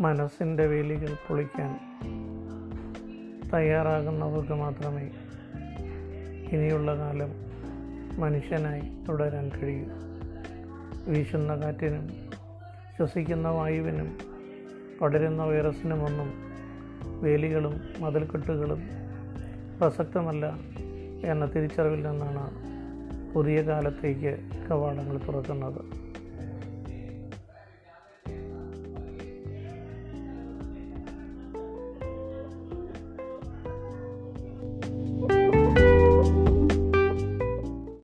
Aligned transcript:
മനസ്സിന്റെ 0.00 0.66
വേലികൾ 0.66 1.16
പൊളിക്കാൻ 1.28 1.78
തയ്യാറാകുന്നവർക്ക് 3.54 4.52
മാത്രമേ 4.52 5.10
ഇനിയുള്ള 6.52 6.96
കാലം 6.96 7.28
മനുഷ്യനായി 8.20 8.82
തുടരാൻ 9.08 9.48
കഴിയൂ. 9.48 9.84
വീശുന്ന 11.08 11.56
കാറ്റിനും 11.56 12.08
ശ്വസിക്കുന്ന 12.98 13.48
വായുവിനും 13.48 14.18
പടരുന്ന 15.00 15.44
വൈറസിനുമൊന്നും 15.44 16.32
വേലികളും 17.22 17.80
മതിൽക്കെട്ടുകളും 18.00 18.82
പ്രസക്തമല്ല 19.80 20.46
എന്ന 21.24 21.46
തിരിച്ചറിവിൽ 21.46 22.02
നിന്നാണ് 22.02 22.50
പുതിയ 23.34 23.62
കാലത്തേക്ക് 23.62 24.38
കവാടങ്ങൾ 24.70 25.18
തുറക്കുന്നത്. 25.18 26.11